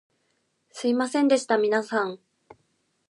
[0.71, 2.17] すみませんでした皆さん